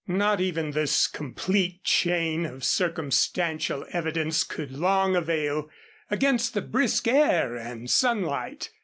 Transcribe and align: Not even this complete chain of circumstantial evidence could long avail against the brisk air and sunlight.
Not 0.07 0.41
even 0.41 0.71
this 0.71 1.05
complete 1.05 1.83
chain 1.83 2.43
of 2.47 2.63
circumstantial 2.63 3.85
evidence 3.91 4.43
could 4.43 4.71
long 4.71 5.15
avail 5.15 5.69
against 6.09 6.55
the 6.55 6.61
brisk 6.63 7.07
air 7.07 7.55
and 7.55 7.87
sunlight. 7.87 8.71